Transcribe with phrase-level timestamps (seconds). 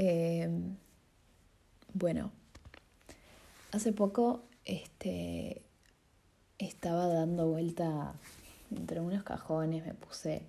[0.00, 0.76] Em,
[1.92, 2.30] bueno,
[3.72, 5.62] hace poco este,
[6.58, 8.14] estaba dando vuelta
[8.70, 10.42] entre unos cajones, me puse,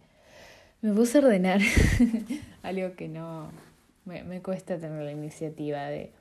[0.83, 1.62] me puse a ordenar
[2.62, 3.49] algo que no,
[4.05, 6.13] me, me cuesta tener la iniciativa de,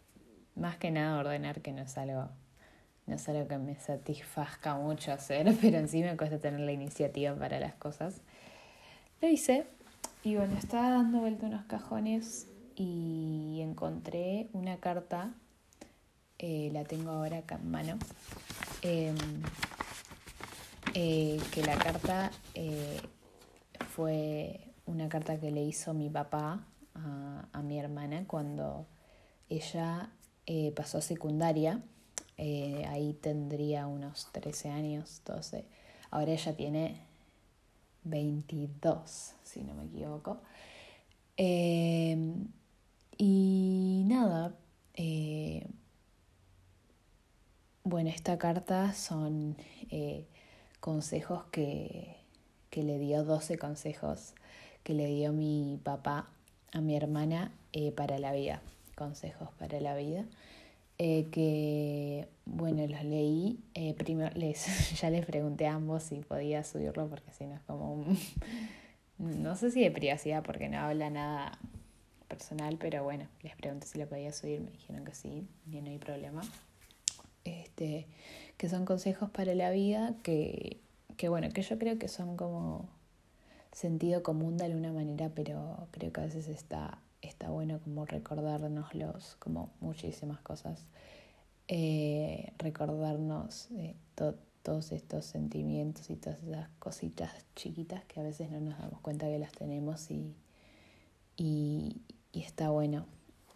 [0.56, 2.30] más que nada ordenar, que no es algo
[3.06, 7.34] no es que me satisfazca mucho hacer, pero en sí me cuesta tener la iniciativa
[7.34, 8.22] para las cosas.
[9.20, 9.66] Lo hice
[10.24, 12.48] y bueno, estaba dando vuelta unos cajones
[12.78, 15.34] y encontré una carta,
[16.38, 17.98] eh, la tengo ahora acá en mano,
[18.82, 19.16] em,
[20.94, 23.00] eh, que la carta eh,
[23.90, 26.64] fue una carta que le hizo mi papá
[26.94, 28.86] a, a mi hermana cuando
[29.48, 30.10] ella
[30.74, 31.82] pasó a secundaria
[32.38, 35.64] ahí tendría unos 13 años, 12.
[36.10, 37.02] Ahora ella tiene
[38.04, 40.38] 22, si no me equivoco.
[41.36, 42.48] Em,
[43.18, 44.54] y nada,
[44.94, 45.66] eh,
[47.84, 49.56] bueno, esta carta son
[49.90, 50.26] eh,
[50.80, 52.16] consejos que,
[52.70, 54.34] que, le dio, 12 consejos
[54.84, 56.30] que le dio mi papá
[56.72, 57.52] a mi hermana
[57.94, 58.62] para la vida,
[58.96, 60.24] consejos para la vida.
[61.00, 63.60] Eh, que, bueno, los leí.
[63.74, 67.62] Eh, primero les, ya les pregunté a ambos si podía subirlo porque si no es
[67.62, 68.18] como un...
[69.18, 71.58] no sé si de privacidad porque no habla nada
[72.28, 75.90] personal, pero bueno, les pregunté si lo podía subir, me dijeron que sí, y no
[75.90, 76.42] hay problema.
[77.44, 78.06] Este,
[78.56, 80.78] que son consejos para la vida que,
[81.16, 82.88] que bueno, que yo creo que son como
[83.72, 89.36] sentido común de alguna manera, pero creo que a veces está está bueno como recordárnoslos,
[89.38, 90.84] como muchísimas cosas,
[91.68, 93.94] eh, recordarnos eh,
[94.62, 99.26] todos estos sentimientos y todas esas cositas chiquitas que a veces no nos damos cuenta
[99.26, 100.34] que las tenemos y,
[101.36, 101.97] y,
[102.58, 103.06] está bueno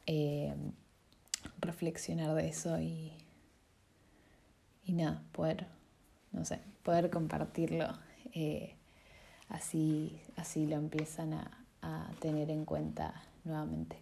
[0.07, 0.55] eh,
[1.59, 3.11] reflexionar de eso y,
[4.85, 5.67] y nada, poder,
[6.31, 7.89] no sé, poder compartirlo.
[9.49, 13.99] así, así lo empiezan a, a tener en cuenta nuevamente.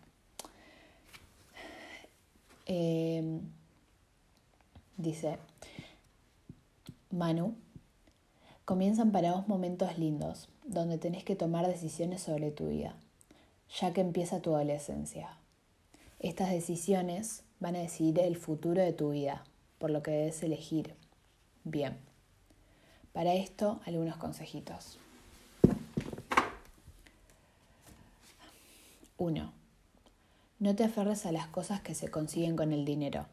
[2.67, 3.41] Em,
[4.99, 5.39] dice
[7.11, 7.55] Manu,
[8.67, 12.95] comienzan para vos momentos lindos, donde tenés que tomar decisiones sobre tu vida,
[13.79, 15.37] ya que empieza tu adolescencia.
[16.19, 19.45] Estas decisiones van a decidir el futuro de tu vida,
[19.79, 20.95] por lo que debes elegir.
[21.65, 21.99] Bien.
[23.13, 24.99] Para esto, algunos consejitos.
[29.19, 29.53] 1.
[30.61, 33.27] No te aferres a las cosas que se consiguen con el dinero,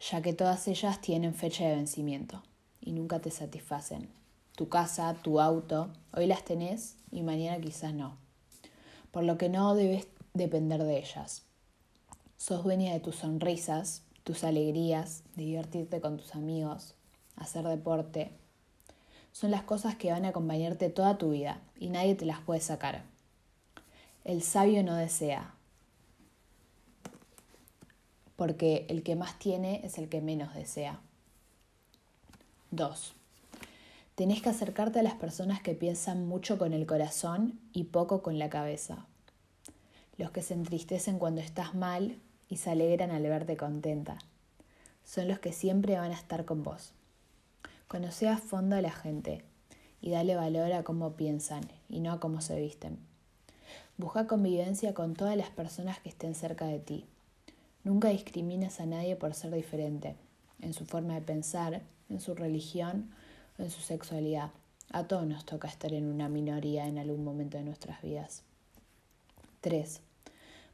[0.00, 2.42] ya que todas ellas tienen fecha de vencimiento
[2.80, 4.08] y nunca te satisfacen.
[4.54, 8.16] Tu casa, tu auto, hoy las tenés y mañana quizás no,
[9.12, 11.42] por lo que no debes depender de ellas.
[12.36, 16.94] Sos dueña de tus sonrisas, tus alegrías, divertirte con tus amigos,
[17.36, 18.32] hacer deporte.
[19.30, 22.60] Son las cosas que van a acompañarte toda tu vida y nadie te las puede
[22.60, 23.04] sacar.
[24.24, 25.54] El sabio no desea,
[28.36, 31.00] porque el que más tiene es el que menos desea.
[32.70, 33.14] 2.
[34.22, 38.38] Tenés que acercarte a las personas que piensan mucho con el corazón y poco con
[38.38, 39.04] la cabeza.
[40.16, 44.18] Los que se entristecen cuando estás mal y se alegran al verte contenta.
[45.04, 46.92] Son los que siempre van a estar con vos.
[47.88, 49.42] Conoce a fondo a la gente
[50.00, 53.00] y dale valor a cómo piensan y no a cómo se visten.
[53.96, 57.06] Busca convivencia con todas las personas que estén cerca de ti.
[57.82, 60.14] Nunca discrimines a nadie por ser diferente,
[60.60, 63.10] en su forma de pensar, en su religión
[63.62, 64.50] en su sexualidad.
[64.90, 68.42] A todos nos toca estar en una minoría en algún momento de nuestras vidas.
[69.60, 70.00] 3.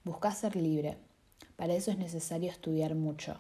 [0.04, 0.96] Busca ser libre.
[1.56, 3.38] Para eso es necesario estudiar mucho.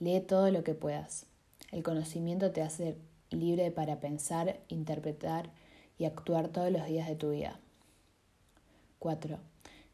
[0.00, 1.26] Lee todo lo que puedas.
[1.70, 2.96] El conocimiento te hace
[3.30, 5.50] libre para pensar, interpretar
[5.98, 7.58] y actuar todos los días de tu vida.
[8.98, 9.38] 4.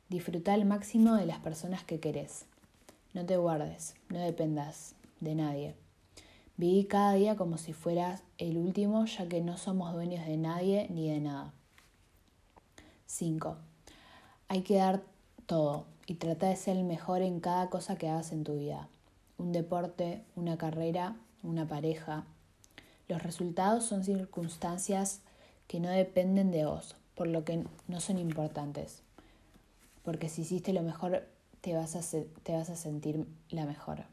[0.09, 2.47] Disfruta al máximo de las personas que querés.
[3.13, 5.75] No te guardes, no dependas de nadie.
[6.61, 10.89] Viví cada día como si fueras el último, ya que no somos dueños de nadie
[10.91, 11.55] ni de nada.
[13.07, 13.57] 5.
[14.49, 15.03] Hay que dar
[15.47, 18.89] todo y trata de ser el mejor en cada cosa que hagas en tu vida.
[19.39, 22.27] Un deporte, una carrera, una pareja.
[23.09, 25.23] Los resultados son circunstancias
[25.67, 29.01] que no dependen de vos, por lo que no son importantes.
[30.03, 31.27] Porque si hiciste lo mejor,
[31.63, 32.03] te vas a,
[32.43, 34.05] te vas a sentir la mejor.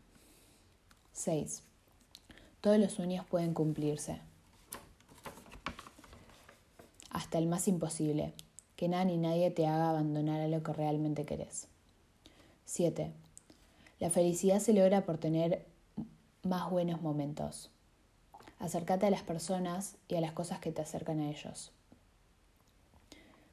[1.11, 1.66] 6.
[2.61, 4.19] Todos los sueños pueden cumplirse.
[7.09, 8.33] Hasta el más imposible.
[8.75, 11.67] Que nada ni nadie te haga abandonar a lo que realmente querés.
[12.65, 13.11] 7.
[13.99, 15.65] La felicidad se logra por tener
[16.43, 17.71] más buenos momentos.
[18.59, 21.71] Acércate a las personas y a las cosas que te acercan a ellos.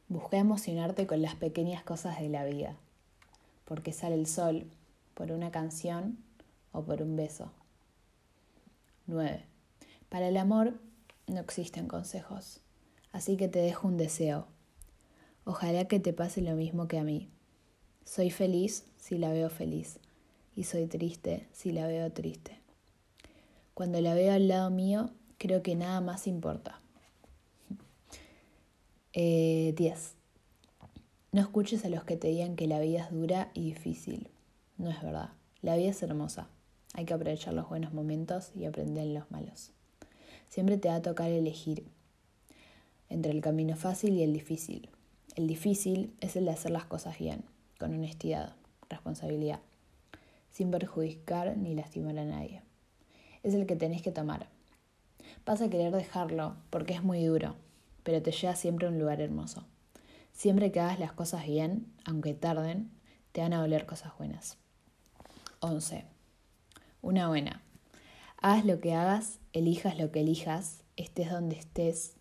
[0.08, 2.76] Busca emocionarte con las pequeñas cosas de la vida,
[3.64, 4.66] porque sale el sol,
[5.14, 6.18] por una canción
[6.72, 7.50] o por un beso.
[9.06, 9.44] 9.
[10.08, 10.80] Para el amor
[11.26, 12.60] no existen consejos,
[13.12, 14.46] así que te dejo un deseo.
[15.44, 17.28] Ojalá que te pase lo mismo que a mí.
[18.04, 19.98] Soy feliz si la veo feliz
[20.56, 22.60] y soy triste si la veo triste.
[23.74, 26.80] Cuando la veo al lado mío, creo que nada más importa.
[29.12, 29.14] 10.
[29.16, 29.74] Eh,
[31.32, 34.30] no escuches a los que te digan que la vida es dura y difícil.
[34.78, 35.30] No es verdad.
[35.62, 36.48] La vida es hermosa.
[36.94, 39.72] Hay que aprovechar los buenos momentos y aprender los malos.
[40.48, 41.84] Siempre te va a tocar elegir
[43.08, 44.88] entre el camino fácil y el difícil.
[45.34, 47.44] El difícil es el de hacer las cosas bien,
[47.80, 48.54] con honestidad,
[48.88, 49.58] responsabilidad,
[50.50, 52.62] sin perjudicar ni lastimar a nadie.
[53.42, 54.46] Es el que tenés que tomar.
[55.44, 57.56] Vas a querer dejarlo porque es muy duro,
[58.04, 59.64] pero te lleva siempre a un lugar hermoso.
[60.32, 62.92] Siempre que hagas las cosas bien, aunque tarden,
[63.32, 64.58] te van a doler cosas buenas.
[65.58, 66.13] 11.
[67.04, 67.60] Una buena.
[68.40, 72.14] Haz lo que hagas, elijas lo que elijas, estés donde estés.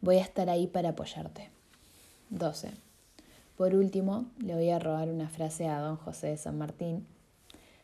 [0.00, 1.50] Voy a estar ahí para apoyarte.
[2.30, 2.70] 12.
[3.58, 7.06] Por último, le voy a robar una frase a don José de San Martín.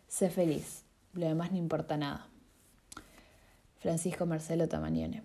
[0.08, 2.28] Sé feliz, lo demás no importa nada.
[3.76, 5.22] Francisco Marcelo Tamañone.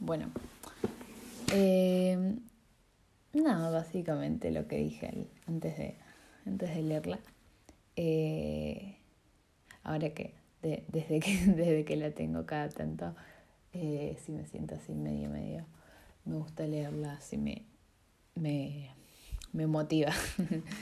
[0.00, 0.30] Bueno,
[1.54, 2.36] eh,
[3.32, 5.96] nada, básicamente lo que dije antes de,
[6.46, 7.18] antes de leerla.
[7.96, 8.96] Eh,
[9.82, 13.14] ahora que, desde que desde que la tengo cada tanto,
[13.72, 15.66] eh, si me siento así medio medio,
[16.24, 17.64] me gusta leerla, así me,
[18.34, 18.90] me,
[19.52, 20.12] me motiva.